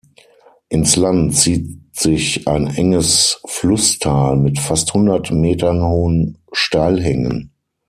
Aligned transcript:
Ins 0.67 0.95
Land 0.95 1.35
zieht 1.37 1.95
sich 1.95 2.47
ein 2.47 2.65
enges 2.65 3.39
Flusstal 3.45 4.35
mit 4.35 4.57
fast 4.57 4.95
hundert 4.95 5.29
Metern 5.29 5.83
hohen 5.83 6.39
Steilhängen. 6.51 7.51